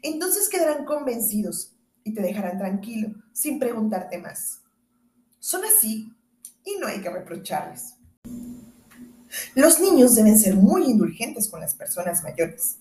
entonces 0.00 0.48
quedarán 0.48 0.86
convencidos 0.86 1.76
y 2.02 2.14
te 2.14 2.22
dejarán 2.22 2.56
tranquilo 2.56 3.10
sin 3.34 3.58
preguntarte 3.58 4.16
más. 4.16 4.62
Son 5.38 5.60
así 5.66 6.14
y 6.64 6.78
no 6.80 6.86
hay 6.86 7.02
que 7.02 7.10
reprocharles. 7.10 7.96
Los 9.54 9.80
niños 9.80 10.14
deben 10.14 10.38
ser 10.38 10.56
muy 10.56 10.84
indulgentes 10.84 11.50
con 11.50 11.60
las 11.60 11.74
personas 11.74 12.22
mayores. 12.22 12.78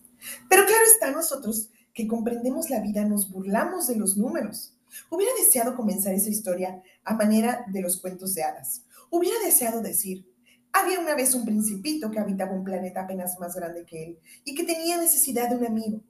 Pero 0.48 0.66
claro 0.66 0.86
está, 0.90 1.12
nosotros 1.12 1.70
que 1.94 2.08
comprendemos 2.08 2.70
la 2.70 2.80
vida 2.80 3.04
nos 3.04 3.30
burlamos 3.30 3.88
de 3.88 3.98
los 3.98 4.16
números. 4.16 4.74
Hubiera 5.10 5.34
deseado 5.38 5.76
comenzar 5.76 6.14
esa 6.14 6.30
historia 6.30 6.82
a 7.04 7.16
manera 7.16 7.66
de 7.68 7.82
los 7.82 8.00
cuentos 8.00 8.36
de 8.36 8.44
hadas. 8.44 8.84
Hubiera 9.10 9.38
deseado 9.44 9.82
decir, 9.82 10.29
había 10.74 11.00
una 11.00 11.16
vez 11.16 11.34
un 11.34 11.46
principito 11.46 12.12
que 12.12 12.20
habitaba 12.20 12.54
un 12.54 12.64
planeta 12.64 13.02
apenas 13.02 13.40
más 13.40 13.56
grande 13.56 13.86
que 13.86 14.04
él 14.04 14.20
y 14.44 14.56
que 14.56 14.64
tenía 14.64 14.98
necesidad 14.98 15.50
de 15.50 15.58
un 15.58 15.66
amigo 15.66 16.02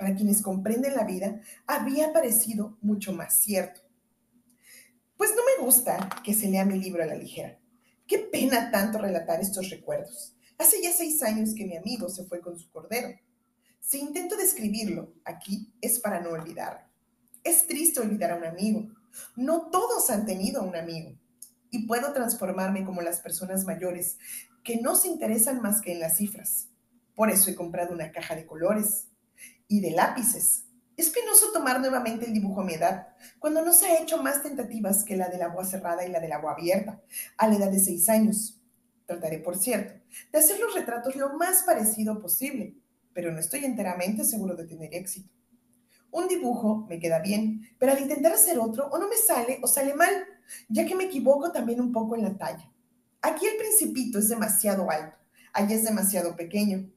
para 0.00 0.14
quienes 0.14 0.40
comprenden 0.40 0.94
la 0.94 1.04
vida, 1.04 1.42
había 1.66 2.10
parecido 2.10 2.78
mucho 2.80 3.12
más 3.12 3.38
cierto. 3.42 3.82
Pues 5.18 5.32
no 5.36 5.42
me 5.44 5.62
gusta 5.62 6.08
que 6.24 6.32
se 6.32 6.48
lea 6.48 6.64
mi 6.64 6.78
libro 6.78 7.02
a 7.02 7.06
la 7.06 7.14
ligera. 7.14 7.58
Qué 8.06 8.18
pena 8.18 8.70
tanto 8.70 8.96
relatar 8.96 9.42
estos 9.42 9.68
recuerdos. 9.68 10.34
Hace 10.56 10.82
ya 10.82 10.90
seis 10.90 11.22
años 11.22 11.54
que 11.54 11.66
mi 11.66 11.76
amigo 11.76 12.08
se 12.08 12.24
fue 12.24 12.40
con 12.40 12.58
su 12.58 12.70
cordero. 12.70 13.10
Si 13.78 13.98
intento 13.98 14.38
describirlo 14.38 15.12
aquí 15.22 15.70
es 15.82 16.00
para 16.00 16.20
no 16.20 16.30
olvidarlo. 16.30 16.80
Es 17.44 17.66
triste 17.66 18.00
olvidar 18.00 18.30
a 18.30 18.36
un 18.36 18.44
amigo. 18.44 18.88
No 19.36 19.68
todos 19.70 20.08
han 20.08 20.24
tenido 20.24 20.62
un 20.62 20.76
amigo. 20.76 21.19
Y 21.70 21.86
puedo 21.86 22.12
transformarme 22.12 22.84
como 22.84 23.00
las 23.00 23.20
personas 23.20 23.64
mayores 23.64 24.18
que 24.64 24.80
no 24.80 24.96
se 24.96 25.08
interesan 25.08 25.62
más 25.62 25.80
que 25.80 25.92
en 25.92 26.00
las 26.00 26.16
cifras. 26.16 26.68
Por 27.14 27.30
eso 27.30 27.50
he 27.50 27.54
comprado 27.54 27.94
una 27.94 28.12
caja 28.12 28.34
de 28.34 28.46
colores, 28.46 29.10
y 29.70 29.80
de 29.80 29.92
lápices. 29.92 30.66
Es 30.96 31.08
penoso 31.10 31.52
tomar 31.52 31.80
nuevamente 31.80 32.26
el 32.26 32.34
dibujo 32.34 32.60
a 32.60 32.64
mi 32.64 32.74
edad, 32.74 33.08
cuando 33.38 33.64
no 33.64 33.72
se 33.72 33.86
ha 33.86 34.02
hecho 34.02 34.22
más 34.22 34.42
tentativas 34.42 35.04
que 35.04 35.16
la 35.16 35.28
del 35.28 35.42
agua 35.42 35.64
cerrada 35.64 36.04
y 36.04 36.10
la 36.10 36.20
del 36.20 36.32
agua 36.32 36.52
abierta, 36.52 37.00
a 37.38 37.48
la 37.48 37.54
edad 37.54 37.70
de 37.70 37.78
seis 37.78 38.08
años. 38.08 38.60
Trataré, 39.06 39.38
por 39.38 39.56
cierto, 39.56 39.94
de 40.30 40.38
hacer 40.38 40.58
los 40.58 40.74
retratos 40.74 41.16
lo 41.16 41.34
más 41.34 41.62
parecido 41.62 42.20
posible, 42.20 42.76
pero 43.14 43.30
no 43.30 43.38
estoy 43.38 43.64
enteramente 43.64 44.24
seguro 44.24 44.56
de 44.56 44.66
tener 44.66 44.92
éxito. 44.92 45.30
Un 46.10 46.26
dibujo 46.26 46.84
me 46.88 46.98
queda 46.98 47.20
bien, 47.20 47.62
pero 47.78 47.92
al 47.92 48.00
intentar 48.00 48.32
hacer 48.32 48.58
otro, 48.58 48.88
o 48.88 48.98
no 48.98 49.08
me 49.08 49.16
sale 49.16 49.60
o 49.62 49.68
sale 49.68 49.94
mal, 49.94 50.12
ya 50.68 50.86
que 50.86 50.94
me 50.94 51.04
equivoco 51.04 51.52
también 51.52 51.80
un 51.80 51.92
poco 51.92 52.16
en 52.16 52.22
la 52.24 52.36
talla. 52.36 52.70
Aquí 53.22 53.46
el 53.46 53.56
principito 53.56 54.18
es 54.18 54.28
demasiado 54.28 54.90
alto, 54.90 55.16
allí 55.52 55.74
es 55.74 55.84
demasiado 55.84 56.36
pequeño, 56.36 56.90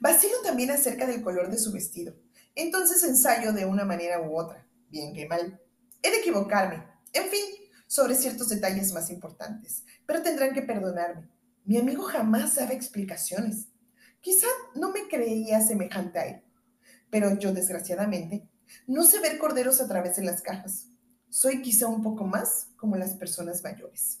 Vacilo 0.00 0.34
también 0.42 0.70
acerca 0.70 1.06
del 1.06 1.22
color 1.22 1.50
de 1.50 1.58
su 1.58 1.72
vestido. 1.72 2.14
Entonces 2.54 3.02
ensayo 3.02 3.52
de 3.52 3.64
una 3.64 3.84
manera 3.84 4.20
u 4.20 4.36
otra, 4.36 4.66
bien 4.90 5.14
que 5.14 5.26
mal. 5.26 5.60
He 6.02 6.10
de 6.10 6.18
equivocarme, 6.18 6.84
en 7.12 7.28
fin, 7.28 7.44
sobre 7.86 8.14
ciertos 8.14 8.48
detalles 8.48 8.92
más 8.92 9.10
importantes, 9.10 9.84
pero 10.06 10.22
tendrán 10.22 10.52
que 10.52 10.62
perdonarme. 10.62 11.28
Mi 11.64 11.78
amigo 11.78 12.02
jamás 12.04 12.54
daba 12.56 12.72
explicaciones. 12.72 13.68
Quizá 14.20 14.46
no 14.74 14.90
me 14.90 15.08
creía 15.08 15.60
semejante 15.60 16.18
a 16.18 16.26
él, 16.26 16.42
pero 17.10 17.38
yo 17.38 17.52
desgraciadamente 17.52 18.48
no 18.86 19.04
sé 19.04 19.20
ver 19.20 19.38
corderos 19.38 19.80
a 19.80 19.88
través 19.88 20.16
de 20.16 20.24
las 20.24 20.40
cajas. 20.40 20.88
Soy 21.34 21.62
quizá 21.62 21.88
un 21.88 22.00
poco 22.00 22.24
más 22.24 22.68
como 22.76 22.94
las 22.94 23.16
personas 23.16 23.60
mayores. 23.64 24.20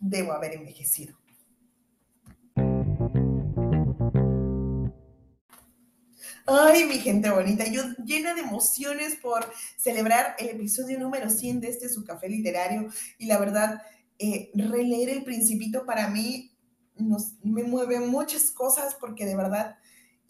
Debo 0.00 0.32
haber 0.32 0.54
envejecido. 0.54 1.16
Ay, 6.46 6.86
mi 6.86 6.98
gente 6.98 7.30
bonita, 7.30 7.66
yo 7.68 7.84
llena 8.04 8.34
de 8.34 8.40
emociones 8.40 9.14
por 9.14 9.46
celebrar 9.76 10.34
el 10.40 10.48
episodio 10.48 10.98
número 10.98 11.30
100 11.30 11.60
de 11.60 11.68
este 11.68 11.88
Su 11.88 12.04
Café 12.04 12.28
Literario 12.28 12.88
y 13.16 13.26
la 13.26 13.38
verdad, 13.38 13.82
eh, 14.18 14.50
releer 14.52 15.10
el 15.10 15.22
principito 15.22 15.86
para 15.86 16.08
mí 16.08 16.50
nos, 16.96 17.34
me 17.44 17.62
mueve 17.62 18.00
muchas 18.00 18.50
cosas 18.50 18.96
porque 18.96 19.24
de 19.24 19.36
verdad, 19.36 19.76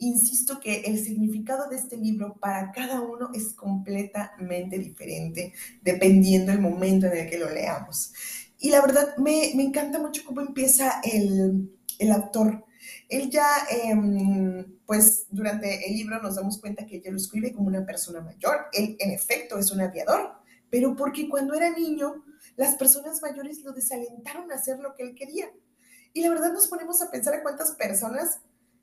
insisto 0.00 0.58
que 0.60 0.80
el 0.80 0.98
significado 0.98 1.68
de 1.68 1.76
este 1.76 1.96
libro 1.96 2.36
para 2.40 2.72
cada 2.72 3.00
uno 3.00 3.30
es 3.32 3.54
completamente 3.54 4.78
diferente 4.78 5.54
dependiendo 5.82 6.52
el 6.52 6.60
momento 6.60 7.06
en 7.06 7.16
el 7.16 7.30
que 7.30 7.38
lo 7.38 7.48
leamos. 7.48 8.12
Y 8.58 8.70
la 8.70 8.82
verdad, 8.82 9.16
me, 9.16 9.52
me 9.54 9.62
encanta 9.62 9.98
mucho 9.98 10.22
cómo 10.24 10.40
empieza 10.40 11.00
el, 11.04 11.70
el 11.98 12.10
autor 12.10 12.64
él 13.08 13.30
ya, 13.30 13.46
em, 13.70 14.78
pues 14.86 15.26
durante 15.30 15.88
el 15.88 15.96
libro 15.96 16.20
nos 16.22 16.36
damos 16.36 16.60
cuenta 16.60 16.86
que 16.86 16.96
ella 16.96 17.10
lo 17.10 17.16
escribe 17.16 17.52
como 17.52 17.68
una 17.68 17.84
persona 17.84 18.20
mayor. 18.20 18.66
Él, 18.72 18.96
en 19.00 19.10
efecto, 19.10 19.58
es 19.58 19.70
un 19.72 19.80
aviador, 19.80 20.32
pero 20.70 20.94
porque 20.96 21.28
cuando 21.28 21.54
era 21.54 21.70
niño, 21.70 22.24
las 22.56 22.76
personas 22.76 23.20
mayores 23.20 23.62
lo 23.62 23.72
desalentaron 23.72 24.50
a 24.50 24.54
hacer 24.54 24.78
lo 24.78 24.94
que 24.94 25.02
él 25.02 25.14
quería. 25.14 25.50
Y 26.12 26.22
la 26.22 26.30
verdad 26.30 26.52
nos 26.52 26.68
ponemos 26.68 27.02
a 27.02 27.10
pensar 27.10 27.34
a 27.34 27.42
cuántas 27.42 27.72
personas 27.72 28.40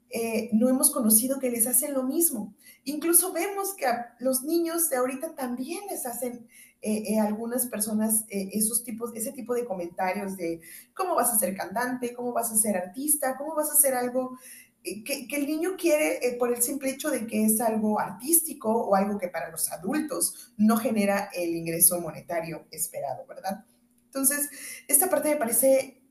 eh, 0.09 0.49
no 0.53 0.69
hemos 0.69 0.91
conocido 0.91 1.39
que 1.39 1.49
les 1.49 1.67
hacen 1.67 1.93
lo 1.93 2.03
mismo. 2.03 2.55
Incluso 2.83 3.33
vemos 3.33 3.73
que 3.73 3.85
a 3.85 4.15
los 4.19 4.43
niños 4.43 4.89
de 4.89 4.97
ahorita 4.97 5.35
también 5.35 5.81
les 5.89 6.05
hacen 6.05 6.47
eh, 6.81 7.03
eh, 7.07 7.19
algunas 7.19 7.65
personas 7.65 8.23
esos 8.29 8.83
tipos, 8.83 9.11
ese 9.15 9.31
tipo 9.33 9.53
de 9.53 9.65
comentarios 9.65 10.37
de 10.37 10.61
cómo 10.93 11.15
vas 11.15 11.31
a 11.31 11.39
ser 11.39 11.55
cantante, 11.55 12.13
cómo 12.13 12.31
vas 12.31 12.51
a 12.51 12.55
ser 12.55 12.77
artista, 12.77 13.35
cómo 13.37 13.55
vas 13.55 13.69
a 13.69 13.73
hacer 13.73 13.93
algo 13.95 14.37
que, 14.83 15.27
que, 15.27 15.35
el 15.35 15.47
niño 15.47 15.75
quiere 15.77 16.37
por 16.39 16.53
el 16.53 16.61
simple 16.61 16.91
hecho 16.91 17.09
de 17.09 17.27
que 17.27 17.43
es 17.43 17.59
algo 17.59 17.99
artístico 17.99 18.71
o 18.71 18.95
algo 18.95 19.17
que 19.17 19.27
para 19.27 19.51
los 19.51 19.69
adultos 19.71 20.53
no 20.55 20.77
genera 20.77 21.29
el 21.33 21.55
ingreso 21.55 21.99
monetario 21.99 22.65
esperado, 22.71 23.25
¿verdad? 23.27 23.65
Entonces, 24.05 24.49
esta 24.87 25.09
parte 25.09 25.29
me 25.29 25.35
parece 25.35 26.01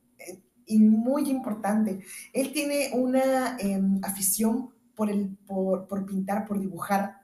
muy 0.68 1.30
importante. 1.30 2.00
Él 2.32 2.52
tiene 2.52 2.90
una 2.92 3.56
em, 3.58 4.00
afición 4.02 4.70
por, 4.94 5.10
el, 5.10 5.36
por, 5.46 5.86
por 5.86 6.06
pintar, 6.06 6.46
por 6.46 6.58
dibujar, 6.58 7.20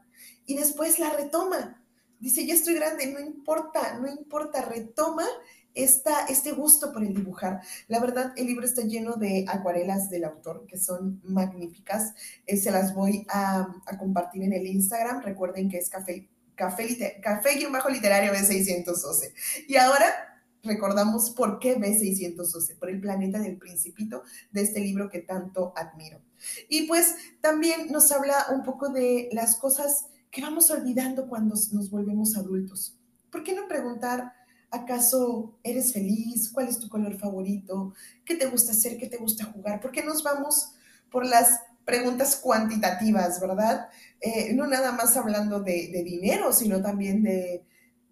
y 0.46 0.56
después 0.56 0.98
la 0.98 1.10
retoma 1.10 1.82
dice, 2.22 2.46
ya 2.46 2.54
estoy 2.54 2.74
grande, 2.74 3.06
no 3.08 3.18
importa, 3.20 3.98
no 3.98 4.08
importa, 4.08 4.62
retoma 4.62 5.26
esta, 5.74 6.26
este 6.26 6.52
gusto 6.52 6.92
por 6.92 7.02
el 7.02 7.14
dibujar. 7.14 7.60
La 7.88 7.98
verdad, 7.98 8.32
el 8.36 8.46
libro 8.46 8.64
está 8.64 8.82
lleno 8.82 9.16
de 9.16 9.44
acuarelas 9.48 10.08
del 10.08 10.24
autor 10.24 10.64
que 10.68 10.78
son 10.78 11.20
magníficas. 11.24 12.14
Eh, 12.46 12.56
se 12.56 12.70
las 12.70 12.94
voy 12.94 13.26
a, 13.28 13.66
compartir 13.98 14.44
en 14.44 14.52
el 14.52 14.66
Instagram. 14.66 15.22
Recuerden 15.22 15.68
que 15.68 15.78
es 15.78 15.90
café, 15.90 16.28
café, 16.54 17.20
café 17.20 17.66
bajo 17.68 17.88
literario 17.88 18.32
B612. 18.32 19.32
Y 19.66 19.76
ahora 19.76 20.31
recordamos 20.62 21.30
por 21.30 21.58
qué 21.58 21.76
B612, 21.78 22.78
por 22.78 22.90
el 22.90 23.00
planeta 23.00 23.38
del 23.38 23.58
principito 23.58 24.22
de 24.50 24.62
este 24.62 24.80
libro 24.80 25.10
que 25.10 25.20
tanto 25.20 25.72
admiro. 25.76 26.20
Y 26.68 26.86
pues 26.86 27.14
también 27.40 27.90
nos 27.90 28.10
habla 28.12 28.46
un 28.52 28.62
poco 28.62 28.88
de 28.88 29.28
las 29.32 29.56
cosas 29.56 30.06
¿Qué 30.32 30.40
vamos 30.40 30.70
olvidando 30.70 31.28
cuando 31.28 31.54
nos 31.72 31.90
volvemos 31.90 32.38
adultos. 32.38 32.96
¿Por 33.30 33.44
qué 33.44 33.54
no 33.54 33.68
preguntar, 33.68 34.32
acaso 34.70 35.58
eres 35.62 35.92
feliz? 35.92 36.50
¿Cuál 36.50 36.68
es 36.68 36.78
tu 36.78 36.88
color 36.88 37.18
favorito? 37.18 37.92
¿Qué 38.24 38.36
te 38.36 38.46
gusta 38.46 38.72
hacer? 38.72 38.96
¿Qué 38.96 39.08
te 39.08 39.18
gusta 39.18 39.44
jugar? 39.44 39.82
¿Por 39.82 39.92
qué 39.92 40.02
nos 40.02 40.22
vamos 40.22 40.72
por 41.10 41.26
las 41.26 41.60
preguntas 41.84 42.36
cuantitativas, 42.36 43.42
verdad? 43.42 43.90
Eh, 44.22 44.54
no 44.54 44.66
nada 44.66 44.92
más 44.92 45.18
hablando 45.18 45.60
de, 45.60 46.02
dinero, 46.02 46.50
sino 46.54 46.80
también 46.80 47.22
de, 47.22 47.66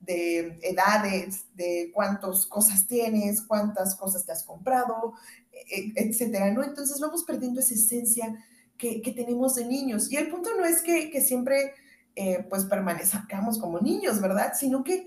edades, 0.07 1.45
de 1.55 1.91
cuántas 1.95 2.47
cosas 2.47 2.87
tienes, 2.87 3.43
cuántas 3.43 3.95
cosas 3.95 4.25
te 4.25 4.33
has 4.33 4.43
comprado, 4.43 5.15
e, 5.53 5.93
etcétera, 5.95 6.53
¿no? 6.53 6.65
Entonces 6.65 6.99
vamos 7.01 7.25
perdiendo 7.25 7.61
esa 7.61 7.75
esencia 7.75 8.45
que, 8.77 9.13
tenemos 9.15 9.55
de 9.55 9.67
niños. 9.67 10.11
Y 10.11 10.17
el 10.17 10.29
punto 10.29 10.51
no 10.57 10.65
es 10.65 10.83
que, 10.83 11.11
que 11.11 11.21
siempre 11.21 11.75
eh, 12.17 12.47
pues 12.49 12.65
permanezcamos 12.65 13.59
como 13.59 13.79
niños, 13.79 14.21
¿verdad? 14.21 14.53
Sino 14.59 14.83
que 14.83 15.07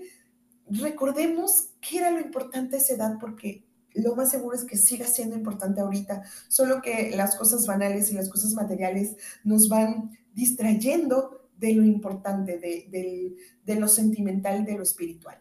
recordemos 0.68 1.70
qué 1.80 1.98
era 1.98 2.10
lo 2.10 2.20
importante 2.20 2.76
esa 2.76 2.94
edad, 2.94 3.18
porque 3.20 3.64
lo 3.94 4.16
más 4.16 4.30
seguro 4.30 4.56
es 4.56 4.64
que 4.64 4.76
siga 4.76 5.06
siendo 5.06 5.36
importante 5.36 5.80
ahorita, 5.80 6.22
solo 6.48 6.82
que 6.82 7.12
las 7.14 7.36
cosas 7.36 7.66
banales 7.66 8.10
y 8.10 8.14
las 8.14 8.28
cosas 8.28 8.52
materiales 8.54 9.16
nos 9.44 9.68
van 9.68 10.18
distrayendo 10.34 11.33
de 11.56 11.74
lo 11.74 11.84
importante, 11.84 12.58
de, 12.58 13.36
de 13.64 13.74
lo 13.76 13.88
sentimental, 13.88 14.64
de 14.64 14.76
lo 14.76 14.82
espiritual. 14.82 15.40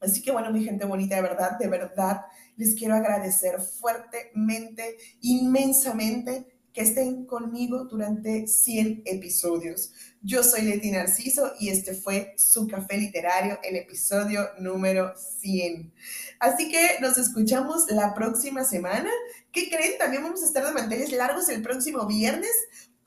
Así 0.00 0.22
que 0.22 0.30
bueno, 0.30 0.52
mi 0.52 0.64
gente 0.64 0.84
bonita, 0.84 1.16
de 1.16 1.22
verdad, 1.22 1.58
de 1.58 1.68
verdad, 1.68 2.20
les 2.56 2.74
quiero 2.74 2.94
agradecer 2.94 3.60
fuertemente, 3.60 4.96
inmensamente 5.20 6.46
que 6.72 6.82
estén 6.82 7.24
conmigo 7.26 7.86
durante 7.86 8.46
100 8.46 9.02
episodios. 9.04 9.92
Yo 10.22 10.44
soy 10.44 10.62
Leti 10.62 10.90
Narciso 10.90 11.52
y 11.58 11.70
este 11.70 11.94
fue 11.94 12.34
su 12.36 12.68
café 12.68 12.96
literario, 12.96 13.58
el 13.64 13.76
episodio 13.76 14.48
número 14.60 15.12
100. 15.40 15.92
Así 16.38 16.70
que 16.70 17.00
nos 17.00 17.18
escuchamos 17.18 17.90
la 17.90 18.14
próxima 18.14 18.62
semana. 18.64 19.10
¿Qué 19.50 19.68
creen? 19.68 19.98
También 19.98 20.22
vamos 20.22 20.42
a 20.42 20.46
estar 20.46 20.64
de 20.64 20.72
manteles 20.72 21.10
largos 21.10 21.48
el 21.48 21.62
próximo 21.62 22.06
viernes 22.06 22.52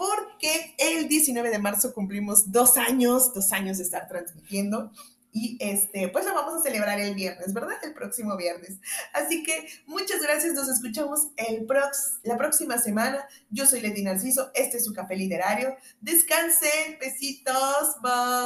porque 0.01 0.73
el 0.79 1.07
19 1.07 1.51
de 1.51 1.59
marzo 1.59 1.93
cumplimos 1.93 2.51
dos 2.51 2.75
años, 2.75 3.35
dos 3.35 3.51
años 3.51 3.77
de 3.77 3.83
estar 3.83 4.07
transmitiendo. 4.07 4.91
Y 5.31 5.57
este, 5.59 6.07
pues 6.07 6.25
lo 6.25 6.33
vamos 6.33 6.59
a 6.59 6.63
celebrar 6.63 6.99
el 6.99 7.13
viernes, 7.13 7.53
¿verdad? 7.53 7.77
El 7.83 7.93
próximo 7.93 8.35
viernes. 8.35 8.79
Así 9.13 9.43
que 9.43 9.67
muchas 9.85 10.19
gracias, 10.23 10.55
nos 10.55 10.67
escuchamos 10.69 11.27
el 11.37 11.67
prox 11.67 12.17
la 12.23 12.35
próxima 12.35 12.79
semana. 12.79 13.23
Yo 13.51 13.67
soy 13.67 13.81
Leti 13.81 14.01
Narciso, 14.01 14.49
este 14.55 14.77
es 14.77 14.85
su 14.85 14.93
café 14.93 15.15
literario. 15.15 15.75
Descansen, 16.01 16.97
besitos, 16.99 17.95
bye. 18.01 18.41